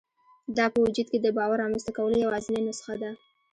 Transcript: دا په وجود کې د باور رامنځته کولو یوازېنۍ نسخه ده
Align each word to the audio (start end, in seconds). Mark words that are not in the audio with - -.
دا 0.57 0.65
په 0.73 0.79
وجود 0.85 1.07
کې 1.11 1.19
د 1.21 1.27
باور 1.37 1.57
رامنځته 1.63 1.91
کولو 1.97 2.21
یوازېنۍ 2.25 2.61
نسخه 2.69 2.95
ده 3.01 3.11